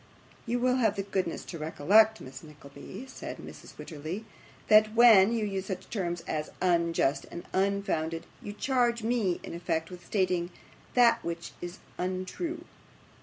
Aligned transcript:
'You 0.47 0.57
will 0.57 0.77
have 0.77 0.95
the 0.95 1.03
goodness 1.03 1.45
to 1.45 1.59
recollect, 1.59 2.21
Miss 2.21 2.41
Nickleby,' 2.41 3.05
said 3.07 3.37
Mrs 3.37 3.75
Wititterly, 3.77 4.25
'that 4.67 4.95
when 4.95 5.31
you 5.31 5.45
use 5.45 5.67
such 5.67 5.91
terms 5.91 6.21
as 6.21 6.49
"unjust", 6.59 7.27
and 7.29 7.43
"unfounded", 7.53 8.25
you 8.41 8.51
charge 8.51 9.03
me, 9.03 9.39
in 9.43 9.53
effect, 9.53 9.91
with 9.91 10.03
stating 10.03 10.49
that 10.95 11.23
which 11.23 11.51
is 11.61 11.77
untrue. 11.99 12.65